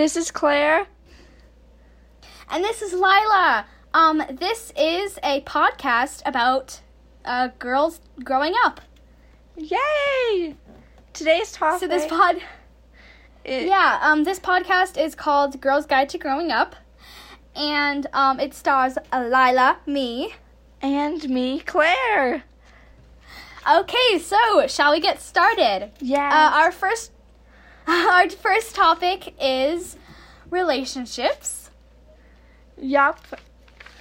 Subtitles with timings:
[0.00, 0.86] This is Claire.
[2.48, 3.66] And this is Lila.
[3.92, 6.80] Um, this is a podcast about
[7.26, 8.80] uh, girls growing up.
[9.58, 10.56] Yay!
[11.12, 11.80] Today's topic.
[11.80, 12.36] So this pod,
[13.44, 16.76] it- yeah, um, this podcast is called Girls Guide to Growing Up,
[17.54, 20.32] and um, it stars Lila, me.
[20.80, 22.44] and me, Claire.
[23.70, 25.90] Okay, so shall we get started?
[26.00, 26.30] Yeah.
[26.54, 27.12] Uh, our first,
[27.86, 29.96] our first topic is
[30.50, 31.70] relationships.
[32.80, 33.20] yup.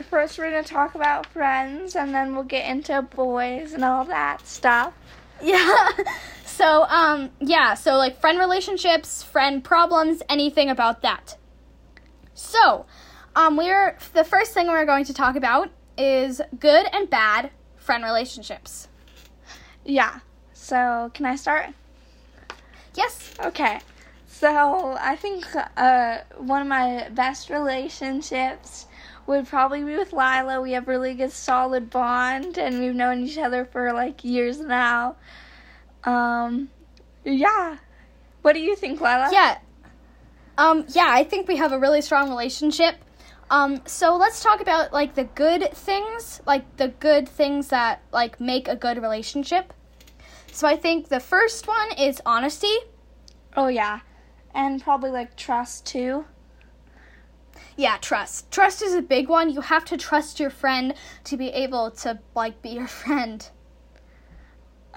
[0.09, 4.47] First, we're gonna talk about friends, and then we'll get into boys and all that
[4.47, 4.93] stuff.
[5.41, 5.89] Yeah.
[6.59, 11.37] So, um, yeah, so like friend relationships, friend problems, anything about that.
[12.33, 12.85] So,
[13.33, 18.03] um, we're the first thing we're going to talk about is good and bad friend
[18.03, 18.89] relationships.
[19.85, 20.19] Yeah.
[20.51, 21.67] So, can I start?
[22.93, 23.33] Yes.
[23.39, 23.79] Okay.
[24.39, 25.45] So, I think
[25.75, 28.85] uh, one of my best relationships
[29.27, 30.61] would probably be with Lila.
[30.61, 34.61] We have a really good, solid bond, and we've known each other for like years
[34.61, 35.17] now.
[36.05, 36.69] Um,
[37.25, 37.79] yeah.
[38.41, 39.27] What do you think, Lila?
[39.29, 39.57] Yeah.
[40.57, 42.95] Um, yeah, I think we have a really strong relationship.
[43.49, 48.39] Um, so let's talk about like the good things, like the good things that like
[48.39, 49.73] make a good relationship.
[50.53, 52.77] So I think the first one is honesty.
[53.57, 53.99] Oh, yeah.
[54.53, 56.25] And probably like trust too.
[57.75, 58.51] Yeah, trust.
[58.51, 59.49] Trust is a big one.
[59.49, 60.93] You have to trust your friend
[61.25, 63.47] to be able to like be your friend.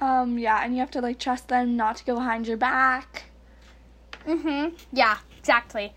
[0.01, 3.25] Um, yeah, and you have to like trust them not to go behind your back.
[4.27, 4.79] Mhm.
[4.93, 5.93] Yeah, exactly.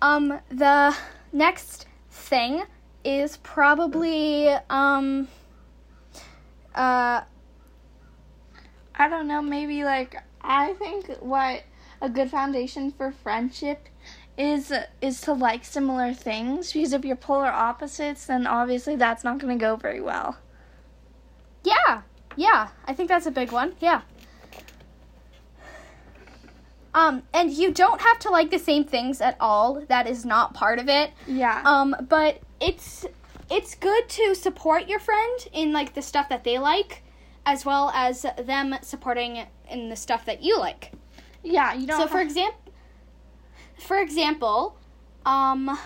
[0.00, 0.94] Um the
[1.32, 2.64] next thing
[3.04, 5.28] is probably um
[6.74, 7.22] uh
[8.94, 11.62] I don't know, maybe like I think what
[12.02, 13.88] a good foundation for friendship
[14.36, 19.38] is is to like similar things because if you're polar opposites then obviously that's not
[19.38, 20.36] going to go very well.
[21.64, 22.02] yeah.
[22.34, 23.74] Yeah, I think that's a big one.
[23.78, 24.00] Yeah.
[26.94, 29.84] Um and you don't have to like the same things at all.
[29.88, 31.12] That is not part of it.
[31.26, 31.62] Yeah.
[31.64, 33.04] Um, but it's
[33.50, 37.02] it's good to support your friend in like the stuff that they like,
[37.44, 40.92] as well as them supporting in the stuff that you like.
[41.42, 42.72] Yeah, you don't So for example,
[43.78, 44.76] for example,
[45.26, 45.78] um,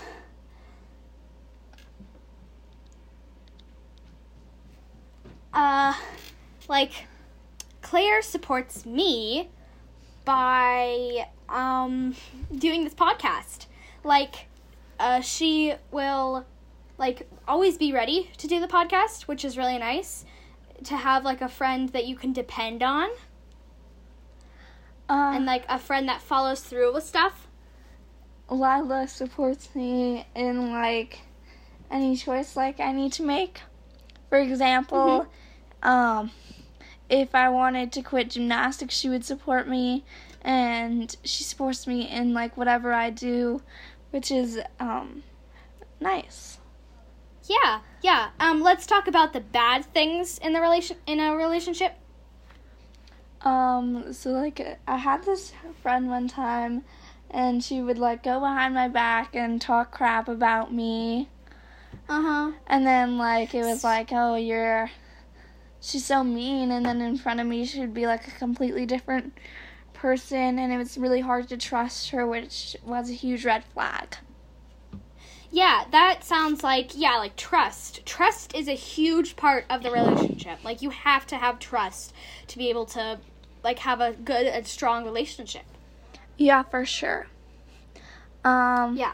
[5.53, 5.95] uh,
[6.69, 7.07] like
[7.83, 9.49] Claire supports me
[10.25, 12.15] by um
[12.57, 13.67] doing this podcast.
[14.05, 14.47] Like,
[15.01, 16.45] uh, she will
[16.99, 20.25] like always be ready to do the podcast, which is really nice
[20.85, 23.09] to have like a friend that you can depend on
[25.09, 27.47] uh, and like a friend that follows through with stuff.
[28.49, 31.21] Lila supports me in like
[31.91, 33.61] any choice like I need to make.
[34.29, 35.27] For example,
[35.83, 36.31] um
[37.09, 40.05] if I wanted to quit gymnastics, she would support me
[40.43, 43.63] and she supports me in like whatever I do,
[44.11, 45.23] which is um
[46.01, 46.59] nice.
[47.49, 48.31] Yeah, yeah.
[48.41, 51.95] Um, let's talk about the bad things in the relation in a relationship.
[53.43, 55.53] Um so like I had this
[55.83, 56.85] friend one time
[57.31, 61.29] and she would like go behind my back and talk crap about me.
[62.09, 62.53] Uh huh.
[62.67, 64.91] And then like it was like, oh, you're
[65.81, 68.87] she's so mean and then in front of me she would be like a completely
[68.87, 69.33] different
[69.93, 74.17] person and it was really hard to trust her, which was a huge red flag.
[75.51, 78.05] Yeah, that sounds like yeah, like trust.
[78.05, 80.59] Trust is a huge part of the relationship.
[80.65, 82.13] Like you have to have trust
[82.49, 83.19] to be able to
[83.63, 85.63] like have a good and strong relationship.
[86.37, 87.29] Yeah, for sure.
[88.45, 89.13] Um Yeah.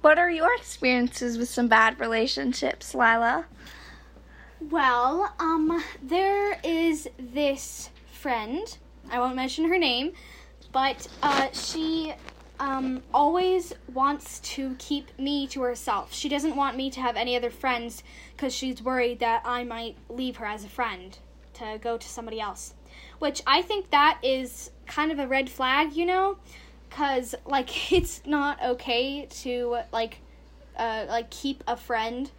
[0.00, 3.46] what are your experiences with some bad relationships, Lila?
[4.70, 8.76] Well, um, there is this friend.
[9.10, 10.12] I won't mention her name,
[10.72, 12.14] but uh, she
[12.60, 16.12] um, always wants to keep me to herself.
[16.12, 18.02] She doesn't want me to have any other friends
[18.36, 21.18] because she's worried that I might leave her as a friend
[21.54, 22.74] to go to somebody else.
[23.18, 26.38] Which I think that is kind of a red flag, you know,
[26.88, 30.18] because like it's not okay to like
[30.76, 32.30] uh, like keep a friend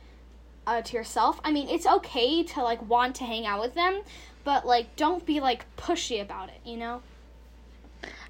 [0.68, 1.40] uh, to yourself.
[1.44, 4.02] I mean, it's okay to like want to hang out with them,
[4.44, 7.02] but like don't be like pushy about it, you know?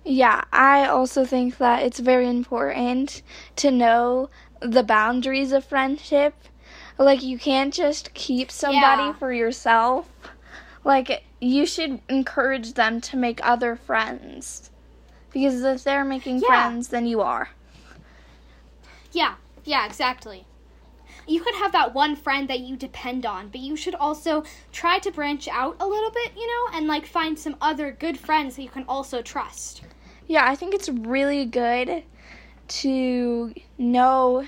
[0.08, 3.24] Yeah, I also think that it's very important
[3.56, 4.30] to know
[4.60, 6.36] the boundaries of friendship.
[7.00, 9.14] Like, you can't just keep somebody Yeah.
[9.14, 10.08] for yourself.
[10.84, 14.70] Like, you should encourage them to make other friends.
[15.34, 16.48] Because if they're making Yeah.
[16.48, 17.50] friends, then you are.
[19.12, 20.46] Yeah, yeah, exactly.
[21.28, 25.00] You could have that one friend that you depend on, but you should also try
[25.00, 28.56] to branch out a little bit, you know, and like find some other good friends
[28.56, 29.82] that you can also trust.
[30.28, 32.04] Yeah, I think it's really good
[32.68, 34.48] to know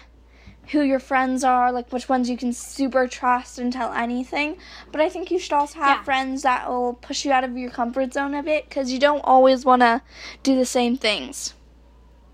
[0.71, 4.57] who your friends are, like which ones you can super trust and tell anything.
[4.91, 6.03] But I think you should also have Yeah.
[6.03, 9.21] friends that will push you out of your comfort zone a bit because you don't
[9.23, 10.01] always want to
[10.43, 11.53] do the same things.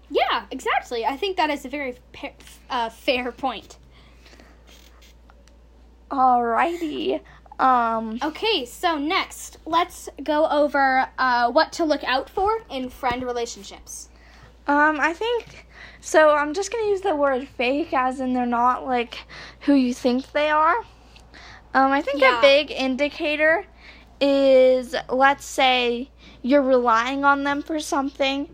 [0.10, 1.06] Yeah, exactly.
[1.06, 1.96] I think that is a very
[2.69, 3.78] uh, fair point.
[6.10, 7.22] Alrighty.
[7.59, 13.23] Um, Okay, so next, let's go over uh, what to look out for in friend
[13.23, 14.09] relationships.
[14.67, 15.67] um, I think
[16.01, 16.31] so.
[16.35, 19.19] I'm just gonna use the word fake, as in they're not like
[19.61, 20.77] who you think they are.
[21.73, 22.38] Um, I think Yeah.
[22.38, 23.65] a big indicator
[24.21, 26.09] is, let's say,
[26.41, 28.47] you're relying on them for something,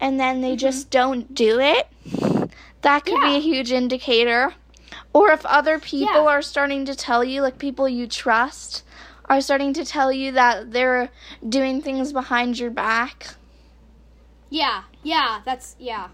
[0.00, 1.88] and then they just don't do it.
[2.82, 4.52] That could be a huge indicator.
[5.14, 6.30] Or if other people Yeah.
[6.30, 8.82] are starting to tell you, like people you trust,
[9.26, 11.08] are starting to tell you that they're
[11.48, 13.36] doing things behind your back.
[14.50, 16.08] Yeah, yeah, that's yeah.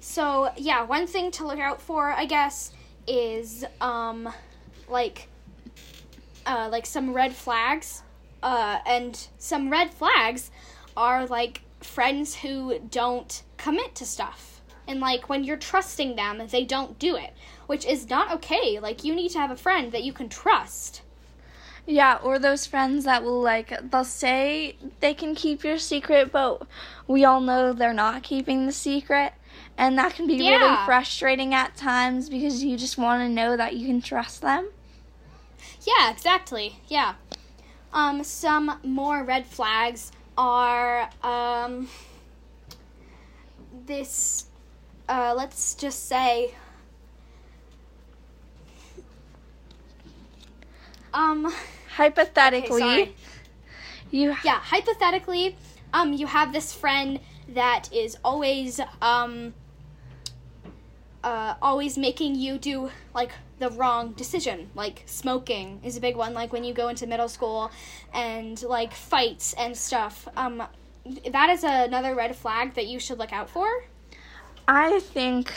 [0.00, 2.72] So yeah, one thing to look out for, I guess,
[3.06, 4.28] is um,
[4.88, 5.28] like,
[6.46, 8.02] uh, like some red flags,
[8.42, 10.50] uh, and some red flags
[10.96, 14.59] are like friends who don't commit to stuff,
[14.90, 17.32] and like when you're trusting them, they don't do it,
[17.66, 18.80] which is not okay.
[18.80, 21.02] Like you need to have a friend that you can trust.
[21.86, 26.66] Yeah, or those friends that will like they'll say they can keep your secret, but
[27.06, 29.32] we all know they're not keeping the secret.
[29.78, 33.76] And that can be really frustrating at times because you just want to know that
[33.76, 34.68] you can trust them.
[35.82, 36.80] Yeah, exactly.
[36.88, 37.14] Yeah.
[37.92, 41.88] Um, some more red flags are um,
[43.86, 44.49] this.
[45.10, 46.54] Uh, let's just say.
[51.12, 51.52] Um,
[51.96, 53.12] Hypothetically, Okay,
[54.12, 55.56] you yeah, hypothetically,
[55.92, 57.18] um, you have this friend
[57.48, 59.52] that is always um,
[61.24, 64.70] uh, always making you do like the wrong decision.
[64.76, 66.34] Like smoking is a big one.
[66.34, 67.72] Like when you go into middle school,
[68.14, 70.28] and like fights and stuff.
[70.36, 70.62] Um,
[71.32, 73.66] that is another red flag that you should look out for.
[74.72, 75.52] I think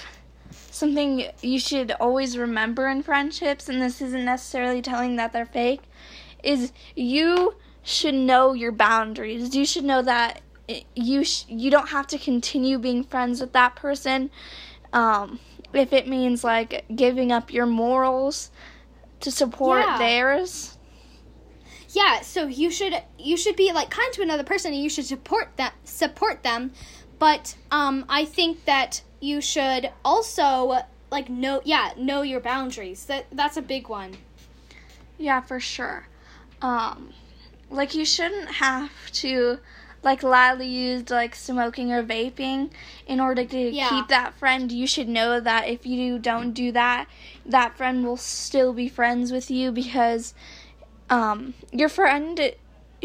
[0.71, 5.81] something you should always remember in friendships, and this isn't necessarily telling that they're fake,
[6.43, 9.55] is you should know your boundaries.
[9.55, 10.41] You should know that
[10.95, 14.31] you sh- you don't have to continue being friends with that person.
[14.93, 15.39] Um,
[15.73, 18.49] if it means like giving up your morals
[19.19, 19.97] to support Yeah.
[19.99, 20.75] theirs.
[21.89, 25.05] Yeah, so you should you should be like kind to another person and you should
[25.05, 26.71] support that support them.
[27.23, 30.79] But um I think that you should also
[31.09, 33.05] like know yeah, know your boundaries.
[33.05, 34.17] That that's a big one.
[35.17, 36.07] Yeah, for sure.
[36.61, 37.13] Um,
[37.69, 38.91] like you shouldn't have
[39.23, 39.59] to,
[40.03, 42.71] like Lily used like smoking or vaping
[43.07, 43.89] in order to Yeah.
[43.89, 44.69] keep that friend.
[44.69, 47.07] You should know that if you don't do that,
[47.45, 50.33] that friend will still be friends with you because,
[51.09, 52.53] um, your friend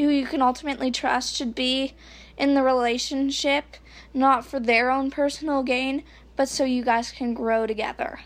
[0.05, 1.95] who you can ultimately trust should be
[2.37, 3.77] in the relationship
[4.15, 6.05] not for their own personal gain,
[6.37, 8.21] but so you guys can grow together.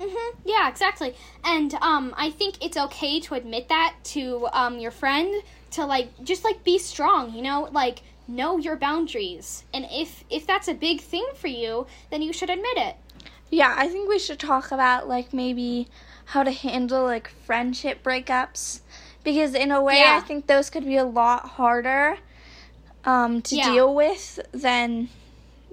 [0.00, 0.32] Mhm.
[0.44, 1.14] Yeah, exactly.
[1.44, 6.10] And um I think it's okay to admit that to um your friend to like
[6.24, 7.68] just like be strong, you know?
[7.70, 9.64] Like know your boundaries.
[9.72, 12.96] And if if that's a big thing for you, then you should admit it.
[13.50, 15.88] Yeah, I think we should talk about like maybe
[16.26, 18.80] how to handle like friendship breakups
[19.24, 22.18] because in a way I think those could be a lot harder
[23.04, 23.72] um, to Yeah.
[23.72, 25.08] deal with than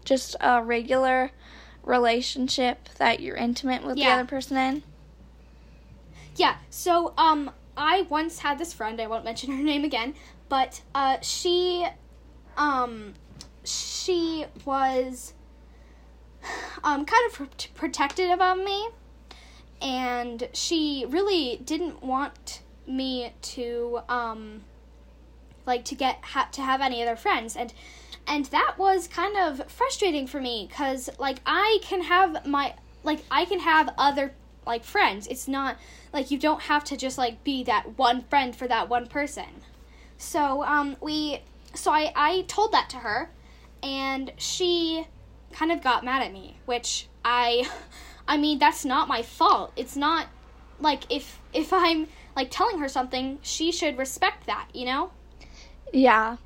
[0.04, 1.32] just a regular
[1.84, 4.84] relationship that you're intimate with the other person in.
[6.36, 6.56] Yeah.
[6.70, 10.14] So um I once had this friend, I won't mention her name again,
[10.50, 11.88] but uh she
[12.58, 13.14] um
[13.64, 15.34] she was
[16.84, 18.90] um kind of pr- protective of me
[19.82, 24.64] and she really didn't want me to um
[25.66, 27.56] like to get ha- to have any other friends.
[27.56, 27.74] And
[28.28, 33.24] and that was kind of frustrating for me cuz like I can have my like
[33.32, 34.34] I can have other
[34.66, 35.28] like friends.
[35.28, 35.78] It's not
[36.14, 39.62] like you don't have to just like be that one friend for that one person.
[40.18, 41.42] So um we
[41.74, 43.32] so I I told that to her
[43.82, 45.08] and she
[45.52, 47.68] kind of got mad at me which I
[48.28, 49.72] I mean that's not my fault.
[49.76, 50.28] It's not
[50.80, 55.12] like if if I'm like telling her something she should respect that you know
[55.94, 56.38] Yeah.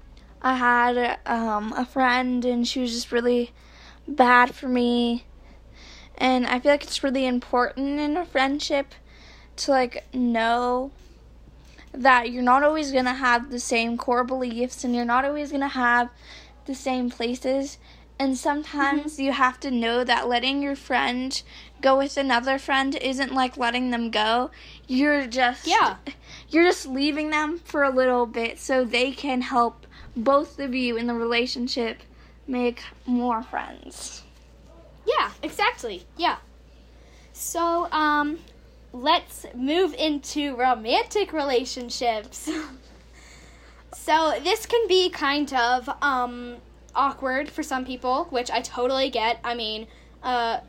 [0.41, 3.51] I had um, a friend and she was just really
[4.07, 5.25] bad for me
[6.17, 8.93] And I feel like it's really important in a friendship
[9.57, 10.91] to like know
[11.93, 15.49] that you're not always going to have the same core beliefs and you're not always
[15.51, 16.09] going to have
[16.65, 17.77] the same places.
[18.17, 19.21] And sometimes mm-hmm.
[19.23, 21.41] you have to know that letting your friend
[21.81, 24.51] go with another friend isn't like letting them go.
[24.87, 25.97] You're just Yeah.
[26.49, 30.95] You're just leaving them for a little bit so they can help both of you
[30.95, 31.99] in the relationship
[32.47, 34.23] make more friends.
[35.05, 36.05] Yeah, exactly.
[36.15, 36.37] Yeah.
[37.33, 38.39] So, um
[38.95, 42.49] let's move into romantic relationships.
[43.93, 46.57] so this can be kind of um,
[46.95, 49.39] awkward for some people, which I totally get.
[49.43, 49.87] I mean,
[50.23, 50.59] uh,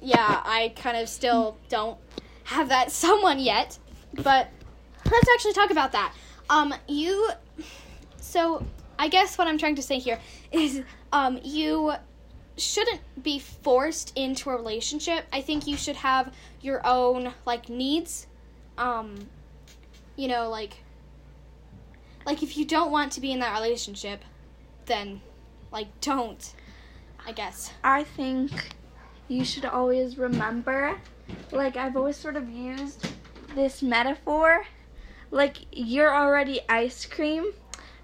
[0.00, 1.98] yeah, I kind of still don't
[2.44, 3.78] have that someone yet,
[4.14, 4.48] but
[5.10, 6.14] let's actually talk about that.
[6.50, 7.30] Um, you,
[8.20, 8.64] so
[8.98, 10.18] I guess what I'm trying to say here
[10.52, 11.94] is, um, you
[12.56, 15.24] shouldn't be forced into a relationship.
[15.32, 18.26] I think you should have your own like needs.
[18.78, 19.16] Um
[20.16, 20.76] you know, like
[22.26, 24.22] like if you don't want to be in that relationship,
[24.86, 25.20] then
[25.74, 26.54] like don't.
[27.26, 27.70] I guess.
[27.82, 28.50] I think
[29.28, 30.98] you should always remember
[31.52, 33.06] like I've always sort of used
[33.54, 34.66] this metaphor
[35.30, 37.52] like you're already ice cream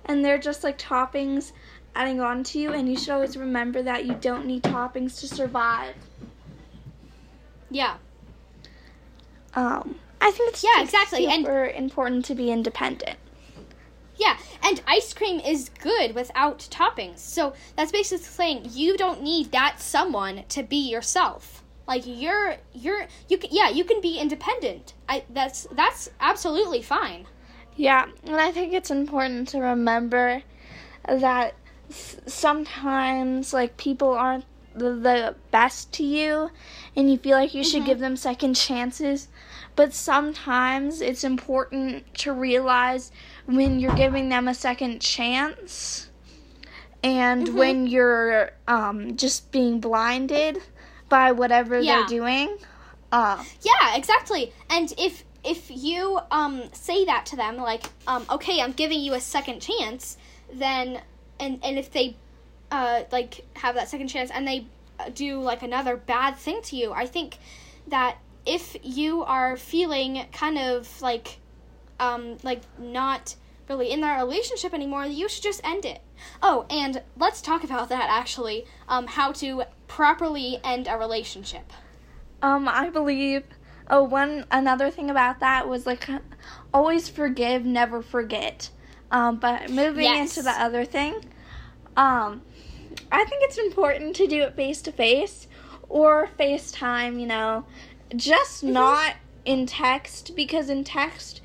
[0.05, 1.53] and they're just like toppings
[1.95, 5.29] adding on to you, and you should always remember that you don't need toppings to
[5.29, 5.95] survive.
[7.71, 7.97] Yeah.
[9.55, 11.29] Um, I think it's yeah, exactly.
[11.29, 13.19] super and, important to be independent.
[14.21, 17.21] Yeah, and ice cream is good without toppings.
[17.21, 21.65] So that's basically saying you don't need that someone to be yourself.
[21.89, 24.93] Like you're you're you can yeah, you can be independent.
[25.09, 27.27] I that's that's absolutely fine.
[27.77, 30.43] Yeah, and I think it's important to remember
[31.09, 31.55] that
[32.27, 36.51] sometimes like people aren't the, the best to you
[36.95, 37.71] and you feel like you mm-hmm.
[37.71, 39.29] should give them second chances
[39.75, 43.11] but sometimes it's important to realize
[43.57, 46.09] when you're giving them a second chance
[47.03, 47.57] and mm-hmm.
[47.57, 50.61] when you're um, just being blinded
[51.09, 51.97] by whatever yeah.
[51.97, 52.57] they're doing
[53.13, 58.61] uh, yeah exactly and if if you um, say that to them like um, okay
[58.61, 60.17] i'm giving you a second chance
[60.53, 61.01] then
[61.41, 62.15] and and if they
[62.71, 64.67] uh, like have that second chance and they
[64.99, 67.39] uh, do like another bad thing to you, I think
[67.89, 71.39] that if you are feeling kind of like
[72.01, 73.37] um like not
[73.69, 76.01] really in that relationship anymore, you should just end it.
[76.43, 78.67] Oh, and let's talk about that actually.
[78.89, 81.73] Um, how to properly end a relationship.
[82.43, 83.45] Um, I believe.
[83.89, 86.07] Oh, one another thing about that was like
[86.73, 88.71] always forgive, never forget.
[89.11, 90.37] Um, but moving yes.
[90.37, 91.25] into the other thing,
[91.97, 92.43] um,
[93.11, 95.49] I think it's important to do it face to face
[95.89, 97.65] or FaceTime, you know,
[98.15, 98.75] just mm-hmm.
[98.75, 99.15] not
[99.45, 101.41] in text because in text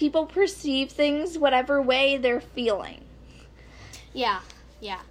[0.00, 3.04] people perceive things whatever way they're feeling.
[4.12, 4.40] Yeah,
[4.80, 5.02] yeah.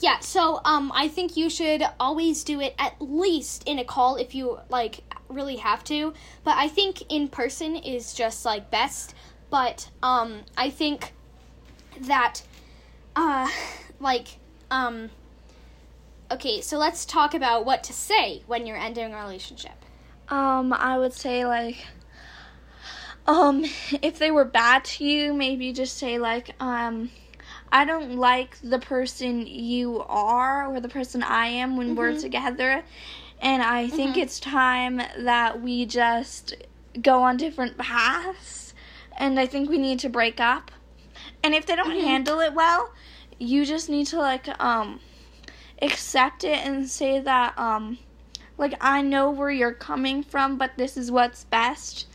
[0.00, 4.16] Yeah, so um I think you should always do it at least in a call
[4.16, 9.14] if you like really have to, but I think in person is just like best
[9.52, 11.12] but um, I think
[12.00, 12.40] that,
[13.14, 13.50] uh,
[14.00, 14.38] like,
[14.70, 15.10] um,
[16.30, 19.76] okay, so let's talk about what to say when you're ending a relationship.
[20.30, 21.84] Um, I would say like,
[23.26, 23.64] um,
[24.02, 27.10] if they were bad to you, maybe just say like, um,
[27.70, 31.96] I don't like the person you are or the person I am when mm-hmm.
[31.96, 32.82] we're together.
[33.40, 34.20] And I think mm-hmm.
[34.20, 36.54] it's time that we just
[37.00, 38.74] go on different paths
[39.16, 40.70] and I think we need to break up.
[41.42, 42.06] And if they don't mm-hmm.
[42.06, 42.92] handle it well,
[43.38, 45.00] you just need to like um
[45.80, 47.98] accept it and say that um
[48.58, 52.06] like I know where you're coming from, but this is what's best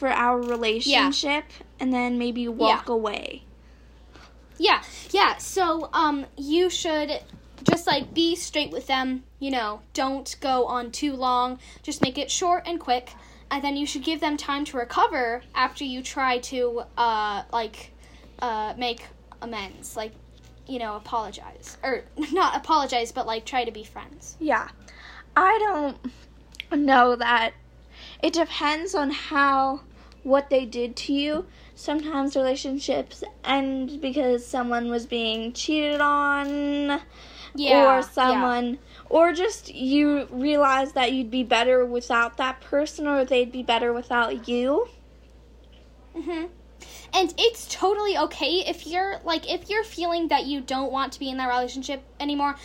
[0.00, 1.66] for our relationship yeah.
[1.78, 2.94] and then maybe walk yeah.
[2.94, 3.42] away.
[4.58, 4.82] Yeah.
[5.10, 7.20] Yeah, so um you should
[7.64, 11.58] just like be straight with them, you know, don't go on too long.
[11.82, 13.10] Just make it short and quick
[13.50, 17.92] and then you should give them time to recover after you try to uh like
[18.38, 19.04] uh make
[19.42, 20.12] amends like
[20.66, 24.68] you know apologize or not apologize but like try to be friends yeah
[25.36, 25.98] i don't
[26.80, 27.52] know that
[28.22, 29.80] it depends on how
[30.22, 37.00] what they did to you sometimes relationships end because someone was being cheated on
[37.54, 38.78] yeah, or someone yeah
[39.10, 43.92] or just you realize that you'd be better without that person or they'd be better
[43.92, 44.88] without you.
[46.16, 46.48] Mhm.
[47.12, 51.18] And it's totally okay if you're like if you're feeling that you don't want to
[51.18, 52.56] be in that relationship anymore.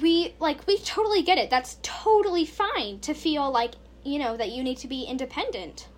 [0.00, 1.50] we like we totally get it.
[1.50, 5.88] That's totally fine to feel like, you know, that you need to be independent.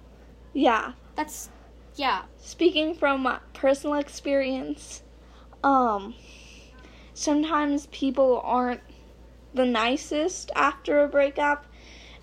[0.54, 0.92] Yeah.
[1.16, 1.50] That's
[1.96, 2.22] yeah.
[2.38, 5.02] Speaking from personal experience,
[5.62, 6.14] um
[7.14, 8.80] sometimes people aren't
[9.52, 11.66] the nicest after a breakup.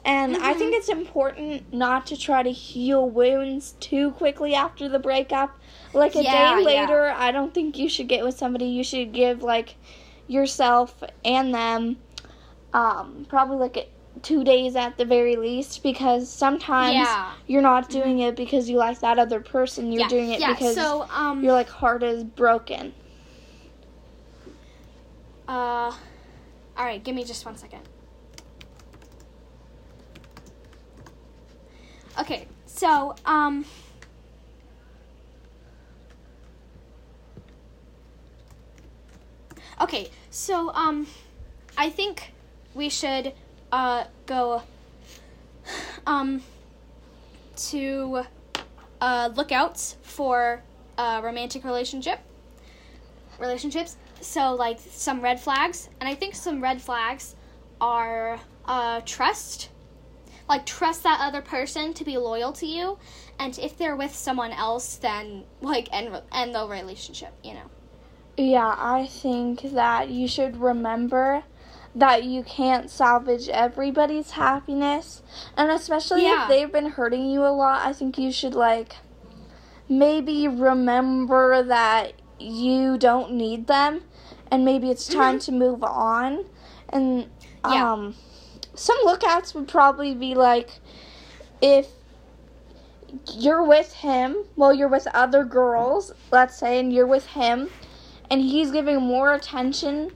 [0.03, 4.99] And I think it's important not to try to heal wounds too quickly after the
[4.99, 5.55] breakup.
[5.93, 6.65] Like a Yeah, day yeah.
[6.65, 8.65] later, I don't think you should get with somebody.
[8.65, 9.75] You should give like
[10.27, 11.97] yourself and them
[12.73, 13.91] um probably like
[14.23, 17.31] 2 days at the very least because sometimes Yeah.
[17.47, 19.91] you're not doing it because you like that other person.
[19.91, 20.07] You're yeah.
[20.07, 20.53] doing it yeah.
[20.53, 22.93] because so um your like heart is broken.
[25.47, 25.91] uh
[26.77, 27.81] all right, give me just one second.
[32.19, 33.65] Okay, so um
[39.81, 41.07] Okay, so um
[41.75, 42.33] I think
[42.75, 43.33] we should
[43.71, 44.61] uh go
[46.05, 46.41] um
[47.55, 48.23] to
[48.99, 50.61] uh lookouts for
[50.97, 52.19] a romantic relationship
[53.41, 53.97] relationships.
[54.21, 57.35] So like some red flags, and I think some red flags
[57.81, 59.69] are uh, trust,
[60.47, 62.99] like trust that other person to be loyal to you,
[63.39, 67.33] and if they're with someone else, then like end end the relationship.
[67.43, 67.69] You know.
[68.37, 71.43] Yeah, I think that you should remember
[71.93, 75.21] that you can't salvage everybody's happiness.
[75.57, 76.43] And especially Yeah.
[76.43, 78.95] if they've been hurting you a lot, I think you should like
[79.89, 84.01] maybe remember that you don't need them
[84.49, 86.45] and maybe it's time to move on.
[86.89, 87.29] And
[87.69, 87.91] Yeah.
[87.91, 88.15] um
[88.73, 90.79] some lookouts would probably be like
[91.61, 91.87] if
[93.33, 97.69] you're with him, well, you're with other girls, let's say, and you're with him,
[98.29, 100.11] and he's giving more attention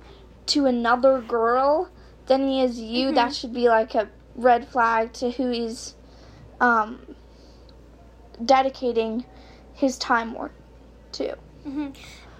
[0.48, 1.90] to another girl
[2.28, 3.16] than he is you, Mhm.
[3.16, 5.96] that should be like a red flag to who he's
[6.60, 7.16] um,
[8.44, 9.26] dedicating
[9.74, 10.52] his time more
[11.14, 11.36] to.
[11.64, 11.90] hmm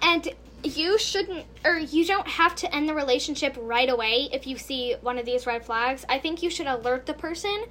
[0.02, 0.28] And
[0.62, 4.94] you shouldn't, or you don't have to end the relationship right away if you see
[5.00, 6.04] one of these red flags.
[6.08, 7.64] I think you should alert the person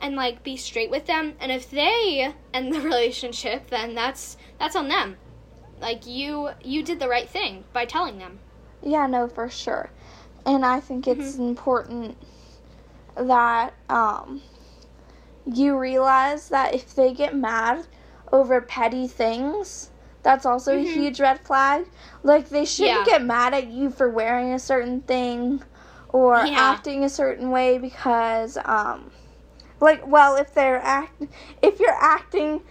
[0.00, 1.34] and like be straight with them.
[1.40, 5.16] And if they end the relationship, then that's that's on them.
[5.80, 8.38] Like you, you did the right thing by telling them.
[8.82, 9.90] Yeah, no, for sure.
[10.44, 12.16] And I think it's important
[13.16, 14.42] that um,
[15.46, 17.86] you realize that if they get mad
[18.32, 19.90] over petty things,
[20.22, 20.92] that's also a Mhm.
[20.94, 21.86] huge red flag.
[22.22, 23.04] Like, they shouldn't Yeah.
[23.04, 25.62] get mad at you for wearing a certain thing
[26.08, 26.56] or Yeah.
[26.58, 29.12] acting a certain way because, um,
[29.80, 31.24] like, well, if they're act,
[31.62, 32.62] if you're acting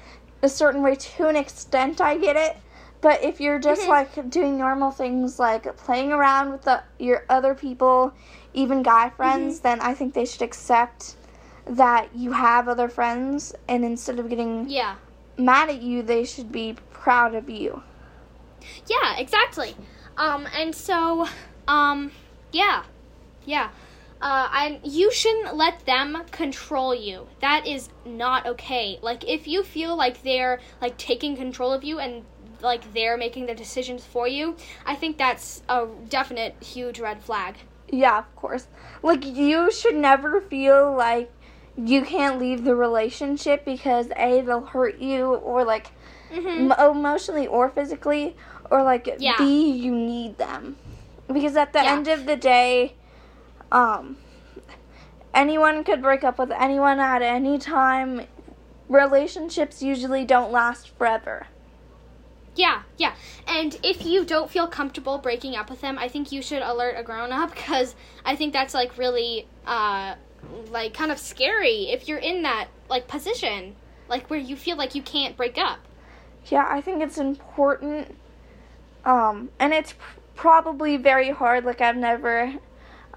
[0.44, 2.58] a certain way to an extent, I get it.
[3.02, 3.90] But if you're just Mhm.
[3.90, 8.14] like doing normal things like playing around with the, your other people,
[8.54, 9.64] even guy friends, Mm-hmm.
[9.64, 11.16] then I think they should accept
[11.66, 14.96] that you have other friends and instead of getting Yeah.
[15.38, 17.82] mad at you, they should be proud of you.
[18.88, 19.76] Yeah, exactly.
[20.18, 21.28] Um, and so,
[21.68, 22.12] um,
[22.52, 22.84] yeah,
[23.46, 23.70] yeah.
[24.22, 27.28] Uh, and you shouldn't let them control you.
[27.40, 29.00] That is not okay.
[29.02, 32.24] Like, if you feel like they're like taking control of you and
[32.62, 37.56] like they're making the decisions for you, I think that's a definite huge red flag.
[37.90, 38.68] Yeah, of course.
[39.04, 41.32] Like you should never feel like
[41.78, 45.92] you can't leave the relationship because a they'll hurt you or like
[46.32, 46.72] Mm-hmm.
[46.72, 48.38] m- emotionally or physically
[48.70, 49.36] or like Yeah.
[49.38, 50.78] b you need them
[51.28, 51.92] because at the Yeah.
[51.92, 52.96] end of the day
[53.70, 54.16] um
[55.34, 58.28] anyone could break up with anyone at any time
[58.88, 61.48] relationships usually don't last forever
[62.56, 63.16] Yeah, yeah.
[63.48, 66.96] And if you don't feel comfortable breaking up with them, I think you should alert
[66.98, 70.16] a grown up because I think that's like really uh
[70.72, 73.76] like kind of scary if you're in that like position,
[74.10, 75.80] like where you feel like you can't break up.
[76.48, 78.18] Yeah, I think it's important.
[79.06, 81.66] Um, and it's pr- probably very hard.
[81.66, 82.54] Like, I've never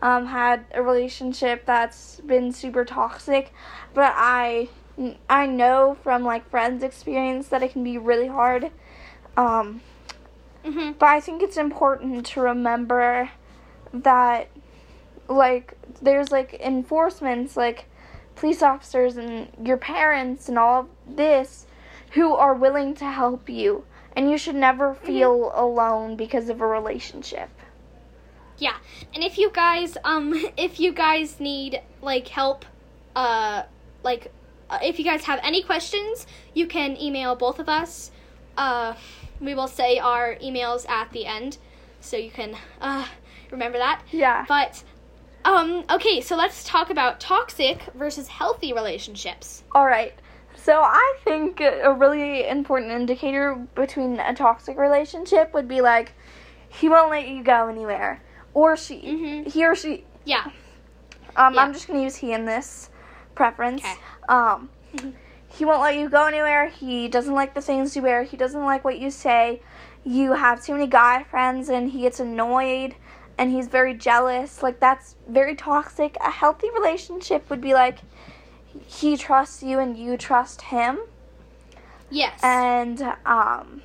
[0.02, 3.52] um, had a relationship that's been super toxic,
[3.92, 4.68] but I
[5.28, 8.70] I know from like friends' experience that it can be really hard.
[9.36, 9.80] Um,
[10.64, 10.98] Mhm.
[10.98, 13.30] but I think it's important to remember
[13.92, 14.48] that
[15.28, 17.86] like there's like enforcements like
[18.36, 21.66] police officers and your parents and all of this
[22.12, 23.84] who are willing to help you
[24.16, 27.48] and you should never feel alone because of a relationship.
[28.58, 28.76] Yeah.
[29.14, 32.64] And if you guys um if you guys need like help
[33.16, 33.62] uh
[34.02, 34.32] like
[34.70, 38.10] uh, if you guys have any questions, you can email both of us.
[38.56, 38.94] Uh
[39.44, 41.58] we will say our emails at the end
[42.00, 43.06] so you can uh
[43.50, 44.02] remember that.
[44.10, 44.44] Yeah.
[44.48, 44.82] But
[45.44, 49.62] Um, okay, so let's talk about toxic versus healthy relationships.
[49.74, 50.14] All right.
[50.56, 56.12] So I think a really important indicator between a toxic relationship would be like
[56.70, 58.22] he won't let you go anywhere,
[58.54, 59.52] or she, Mhm.
[59.52, 60.04] he or she.
[60.24, 60.44] Yeah.
[61.36, 61.60] Um, Yeah.
[61.60, 62.88] I'm just gonna use he in this
[63.34, 63.82] preference.
[63.82, 63.94] 'Kay.
[64.30, 65.12] Um, Mhm.
[65.56, 66.68] he won't let you go anywhere.
[66.68, 68.22] He doesn't like the things you wear.
[68.24, 69.60] He doesn't like what you say.
[70.04, 72.94] You have too many guy friends, and he gets annoyed,
[73.38, 74.62] and he's very jealous.
[74.62, 76.16] Like that's very toxic.
[76.24, 77.98] A healthy relationship would be like
[78.86, 80.98] he trusts you and you trust him,
[82.10, 82.40] Yes.
[82.42, 83.82] and um,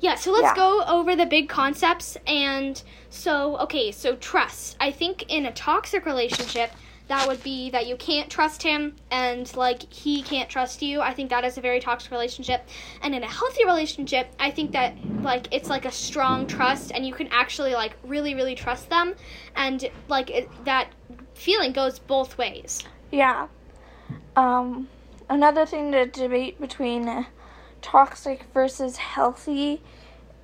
[0.00, 0.54] Yeah, so let's Yeah.
[0.54, 2.16] go over the big concepts.
[2.26, 4.76] And so, okay, so trust.
[4.80, 6.70] I think in a toxic relationship,
[7.10, 11.00] that would be that you can't trust him and like he can't trust you.
[11.00, 12.68] I think that is a very toxic relationship.
[13.02, 17.04] And in a healthy relationship, I think that like it's like a strong trust and
[17.04, 19.16] you can actually like really, really trust them.
[19.56, 20.92] And like it, that
[21.34, 22.84] feeling goes both ways.
[23.10, 23.48] Yeah.
[24.36, 24.88] Um,
[25.28, 27.26] another thing to debate between
[27.82, 29.82] toxic versus healthy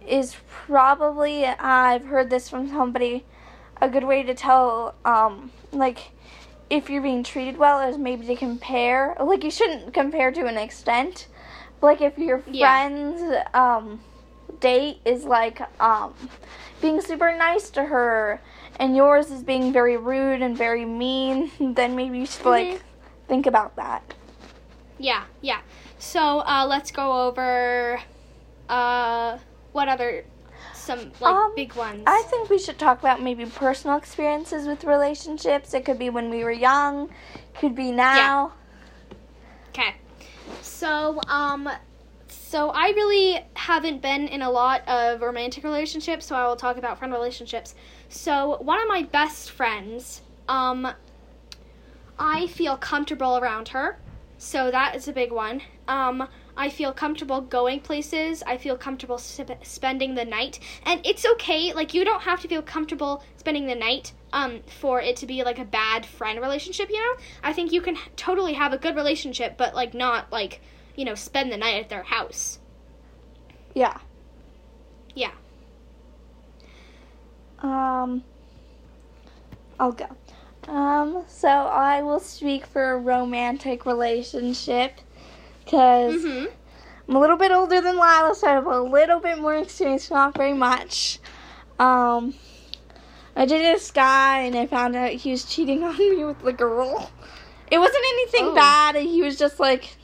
[0.05, 3.25] is probably I've heard this from somebody.
[3.81, 6.11] A good way to tell, um, like,
[6.71, 9.17] if you're being treated well is maybe to compare.
[9.21, 11.29] Like, you shouldn't compare to an extent.
[11.81, 12.69] But, like, if your Yeah.
[12.69, 14.01] friend's um,
[14.61, 16.15] date is like um,
[16.81, 18.41] being super nice to her,
[18.79, 22.81] and yours is being very rude and very mean, then maybe you should like Mhm.
[23.29, 24.15] think about that.
[24.99, 25.61] Yeah, yeah.
[25.99, 28.01] So uh, let's go over
[28.69, 29.39] uh,
[29.73, 30.25] what other
[30.87, 32.05] some like Um, big ones.
[32.07, 35.75] I think we should talk about maybe personal experiences with relationships.
[35.75, 37.11] It could be when we were young,
[37.55, 38.53] could be now.
[39.71, 39.97] Okay.
[40.63, 41.69] So, um,
[42.29, 46.77] so I really haven't been in a lot of romantic relationships, so I will talk
[46.77, 47.75] about friend relationships.
[48.09, 50.87] So, one of my best friends, um,
[52.19, 53.99] I feel comfortable around her,
[54.39, 55.61] so that is a big one.
[55.89, 58.43] Um, I feel comfortable going places.
[58.47, 61.73] I feel comfortable sp- spending the night, and it's okay.
[61.73, 65.43] Like you don't have to feel comfortable spending the night um, for it to be
[65.45, 66.89] like a bad friend relationship.
[66.91, 70.61] You know, I think you can totally have a good relationship, but like not like
[70.95, 72.59] you know spend the night at their house.
[73.75, 73.99] Yeah.
[75.15, 75.33] Yeah.
[77.61, 78.23] Um,
[79.79, 80.09] I'll go.
[80.69, 85.01] Um, so I will speak for a romantic relationship
[85.67, 86.49] because Mhm.
[87.09, 90.11] I'm a little bit older than Lila, so I have a little bit more experience,
[90.11, 91.19] not very much.
[91.79, 92.35] Um,
[93.37, 96.53] I dated this guy, and I found out he was cheating on me with the
[96.53, 97.11] girl.
[97.71, 98.55] It wasn't anything Oh.
[98.55, 98.95] bad.
[98.97, 99.97] He was just like,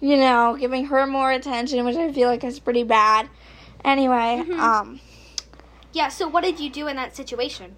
[0.00, 3.28] you know, giving her more attention, which I feel like is pretty bad.
[3.84, 4.58] Anyway, Mhm.
[4.58, 5.00] um,
[5.92, 6.08] Yeah.
[6.08, 7.76] So what did you do in that situation?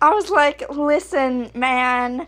[0.00, 2.26] I was like, listen, man,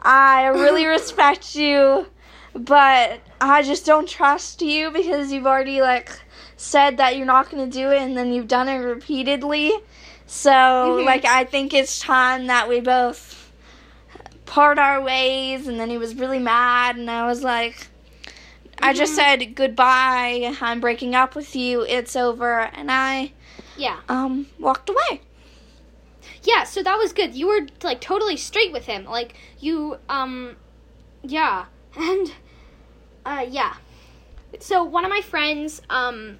[0.00, 2.06] I really respect you,
[2.54, 6.10] but I just don't trust you because you've already like
[6.56, 9.72] said that you're not gonna do it and then you've done it repeatedly.
[10.26, 11.04] So Mhm.
[11.04, 13.50] like I think it's time that we both
[14.46, 17.88] part our ways and then he was really mad and I was like
[18.78, 19.16] I just Mhm.
[19.16, 23.32] said goodbye, I'm breaking up with you, it's over and I
[23.76, 24.00] Yeah.
[24.08, 25.20] um walked away.
[26.42, 27.34] Yeah, so that was good.
[27.34, 29.04] You were like totally straight with him.
[29.04, 30.56] Like you um
[31.22, 31.66] yeah.
[31.96, 32.32] And
[33.24, 33.74] uh yeah.
[34.60, 36.38] So one of my friends um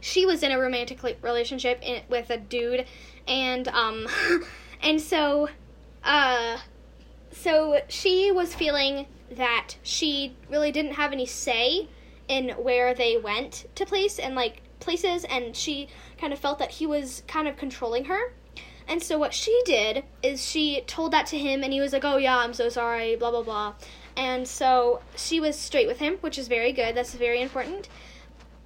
[0.00, 2.86] she was in a romantic relationship in, with a dude
[3.26, 4.06] and um
[4.82, 5.48] and so
[6.04, 6.58] uh
[7.32, 11.88] so she was feeling that she really didn't have any say
[12.28, 16.70] in where they went to place and like places and she kind of felt that
[16.70, 18.32] he was kind of controlling her
[18.88, 22.06] and so what she did is she told that to him and he was like,
[22.06, 23.74] "Oh yeah, I'm so sorry, blah blah blah."
[24.18, 26.94] And so she was straight with him, which is very good.
[26.94, 27.88] That's very important.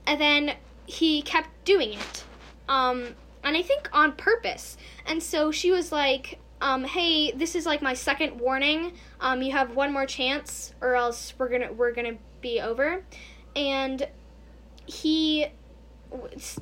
[0.06, 2.24] And then he kept doing it.
[2.68, 4.76] Um and I think on purpose.
[5.06, 8.92] And so she was like, um, hey, this is like my second warning.
[9.20, 12.60] Um, you have one more chance or else we're going to we're going to be
[12.60, 13.04] over.
[13.56, 14.06] And
[14.86, 15.48] he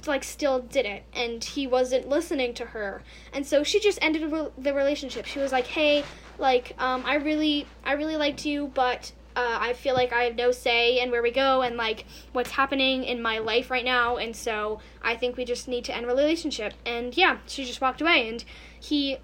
[0.07, 3.03] like still did it and he wasn't listening to her.
[3.33, 5.27] And so she just ended the relationship.
[5.27, 6.05] She was like hey
[6.41, 10.35] like um i really i really liked you but uh, i feel like i have
[10.35, 14.17] no say in where we go and like what's happening in my life right now
[14.17, 16.75] and so i think we just need to end the relationship.
[16.85, 18.45] And yeah she just walked away and
[18.81, 19.19] he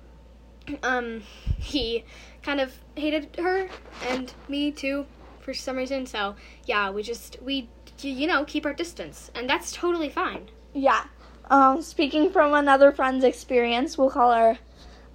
[0.82, 1.22] um
[1.58, 2.04] he
[2.42, 3.68] kind of hated her
[4.08, 5.06] and me too
[5.40, 6.06] for some reason.
[6.06, 6.36] So
[6.66, 7.68] yeah we just we
[8.02, 11.04] you know keep our distance and that's totally fine Yeah.
[11.48, 14.59] Um, speaking from another friend's experience, we'll call her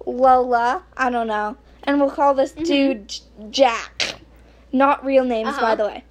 [0.06, 0.82] Lola.
[0.96, 1.58] I don't know.
[1.84, 3.14] And we'll call this dude
[3.50, 4.14] Jack.
[4.72, 5.74] Not real names, by Uh-huh.
[5.74, 6.04] the way.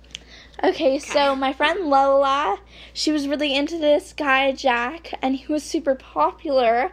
[0.63, 2.59] Okay, so my friend Lola,
[2.93, 6.91] she was really into this guy Jack, and he was super popular,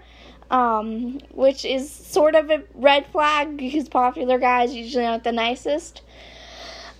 [0.50, 6.00] um, which is sort of a red flag because popular guys usually aren't the nicest.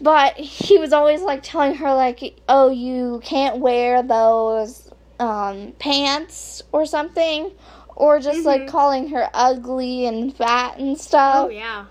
[0.00, 6.62] But he was always like telling her like, "Oh, you can't wear those um, pants
[6.70, 7.50] or something,"
[7.96, 8.68] or just like Mhm.
[8.68, 11.86] calling her ugly and fat and stuff Oh yeah.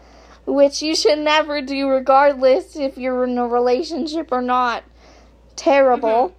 [0.46, 4.86] which you should never do regardless if you're in a relationship or not
[5.58, 6.34] terrible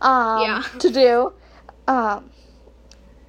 [0.00, 0.62] um Yeah.
[0.78, 1.32] to do
[1.88, 2.30] um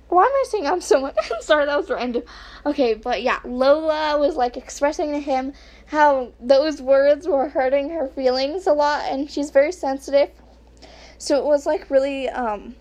[0.09, 1.15] why am I saying I'm so much?
[1.31, 2.23] I'm sorry, that was random.
[2.65, 5.53] Okay, but yeah, Lola was like expressing to him
[5.89, 10.29] how those words were hurting her feelings a lot, and she's very sensitive.
[11.17, 12.75] So it was like really, um,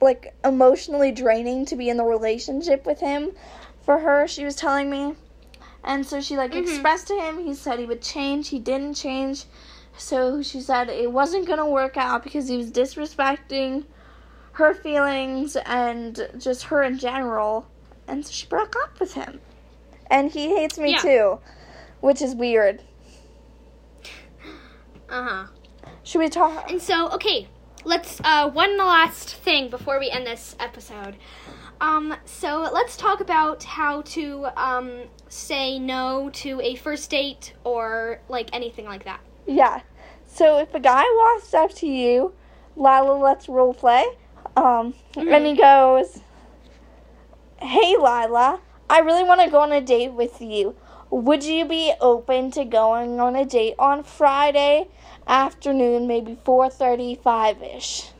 [0.00, 3.32] like emotionally draining to be in the relationship with him
[3.82, 5.14] for her, she was telling me.
[5.82, 6.62] And so she like Mhm.
[6.62, 9.44] expressed to him, he said he would change, he didn't change.
[9.98, 13.84] So she said it wasn't gonna work out because he was disrespecting
[14.52, 17.66] her feelings and just her in general.
[18.06, 19.40] And so she broke up with him.
[20.08, 21.00] And he hates me Yeah.
[21.02, 21.38] too,
[22.04, 22.82] which is weird.
[25.08, 25.46] Uh huh.
[26.02, 26.70] Should we talk?
[26.70, 27.48] And so, okay,
[27.84, 31.16] let's uh one last thing before we end this episode.
[31.80, 38.20] Um, so let's talk about how to um say no to a first date or
[38.28, 39.20] like anything like that.
[39.46, 39.80] Yeah.
[40.26, 42.34] So if a guy walks up to you,
[42.76, 44.04] Lila, let's role play.
[44.58, 46.20] Um, and he goes,
[47.62, 50.76] "Hey, Lila, I really want to go on a date with you.
[51.14, 54.88] Would you be open to going on a date on Friday
[55.28, 58.10] afternoon, maybe four thirty-five ish?"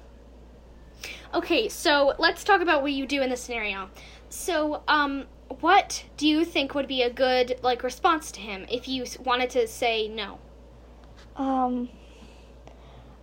[1.35, 3.91] Okay, so let's talk about what you do in this scenario.
[4.29, 5.25] So, um,
[5.59, 9.51] what do you think would be a good like response to him if you wanted
[9.51, 10.39] to say no?
[11.37, 11.89] Um,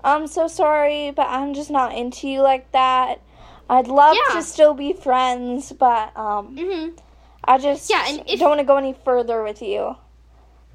[0.04, 3.22] I'm so sorry, but I'm just not into you like that.
[3.70, 4.36] I'd love Yeah.
[4.36, 6.96] to still be friends, but um, Mm-hmm.
[7.44, 9.96] I just Yeah, and if- don't want to go any further with you.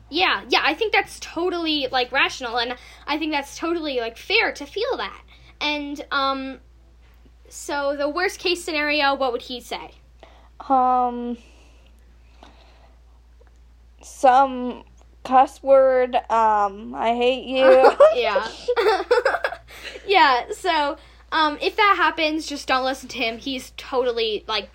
[0.09, 2.77] Yeah, yeah, I think that's totally like rational and
[3.09, 5.21] I think that's totally like fair to feel that.
[5.61, 6.61] And um
[7.49, 9.93] so the worst case scenario, what would he say?
[10.69, 11.39] Um,
[14.03, 14.85] some
[15.25, 16.15] cuss word.
[16.31, 17.93] Um, I hate you.
[18.15, 18.49] yeah.
[20.07, 20.97] yeah, so
[21.33, 23.39] um if that happens, just don't listen to him.
[23.39, 24.71] He's totally like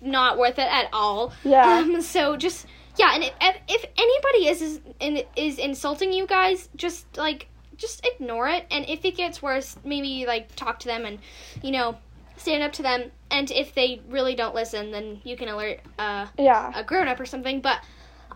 [0.00, 1.32] not worth it at all.
[1.44, 1.78] Yeah.
[1.78, 6.68] Um so just yeah, and if, if anybody is is, in, is insulting you guys,
[6.76, 11.04] just like just ignore it and if it gets worse, maybe like talk to them
[11.04, 11.18] and
[11.62, 11.96] you know,
[12.36, 16.26] stand up to them and if they really don't listen, then you can alert uh
[16.38, 16.72] yeah.
[16.74, 17.80] a grown up or something, but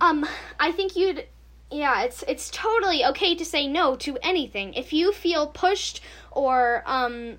[0.01, 0.27] um
[0.61, 1.27] I think you'd
[1.73, 4.75] yeah, it's it's totally okay to say no to anything.
[4.75, 7.39] If you feel pushed or um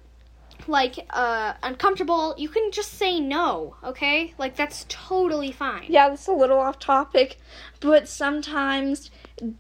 [0.68, 4.34] like uh uncomfortable, you can just say no, okay?
[4.38, 5.86] Like that's totally fine.
[5.90, 7.40] Yeah, that's a little off topic,
[7.80, 9.12] but sometimes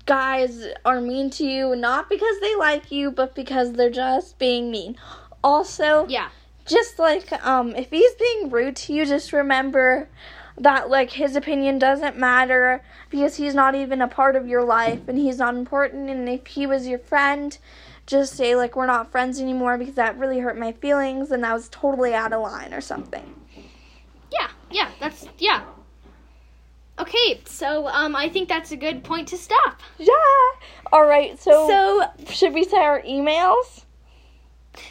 [0.05, 4.71] guys are mean to you not because they like you, but because they're just being
[4.71, 4.95] mean.
[5.43, 6.29] Also, Yeah.
[6.65, 10.07] just like um if he's being rude to you just remember
[10.57, 15.01] that like his opinion doesn't matter because he's not even a part of your life
[15.07, 17.57] and he's not important and if he was your friend
[18.05, 21.53] just say like we're not friends anymore because that really hurt my feelings and that
[21.53, 23.33] was totally out of line or something
[24.31, 24.49] Yeah.
[24.71, 25.63] Yeah, that's yeah.
[26.99, 29.81] Okay, so um I think that's a good point to stop.
[29.97, 30.13] yeah
[30.91, 33.83] all right so, So should we say our emails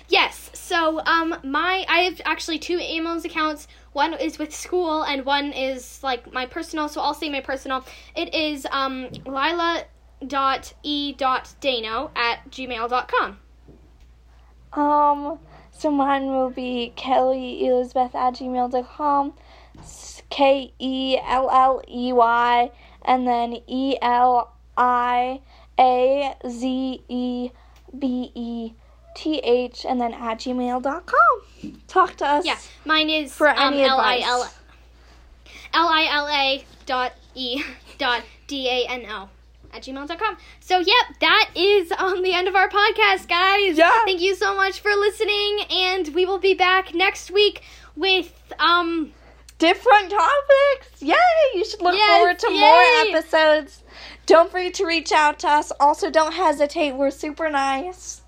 [0.09, 0.51] Yes.
[0.55, 3.67] So um my I have actually two emails accounts.
[3.93, 7.85] One is with school and one is like my personal, so I'll say my personal.
[8.17, 9.85] It is um Lila
[10.27, 13.39] dot e dot dano at gmail.com.
[14.73, 15.39] um
[15.71, 19.33] so mine will be kelley elizabeth at gmail.com
[20.33, 22.71] K E L L E Y
[23.05, 25.41] and then E L I
[25.79, 27.51] A Z E
[27.99, 28.73] B E
[29.15, 31.83] T H and then at gmail.com.
[31.87, 32.47] Talk to us.
[32.47, 32.57] Yeah.
[32.87, 34.21] Mine is For um any L I.
[34.25, 34.51] L
[35.75, 37.63] L I L A dot E
[37.99, 39.29] dot D A N O
[39.73, 40.37] at gmail.com.
[40.61, 43.77] So yep, that is um the end of our podcast, guys.
[43.79, 44.05] Yeah.
[44.05, 47.63] Thank you so much for listening and we will be back next week
[47.97, 49.13] with um
[49.59, 51.01] Different topics.
[51.01, 51.15] Yay!
[51.55, 52.59] You should look Yes, forward to yay.
[52.59, 53.85] more episodes.
[54.27, 55.71] Don't forget to reach out to us.
[55.79, 56.97] Also, don't hesitate.
[56.97, 58.23] We're super nice.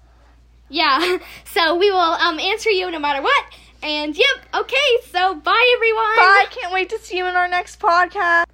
[0.68, 1.18] Yeah.
[1.44, 3.44] So we will um answer you no matter what.
[3.83, 4.76] And yep, okay,
[5.11, 6.16] so bye everyone.
[6.16, 6.46] Bye.
[6.50, 8.44] Can't wait to see you in our next podcast.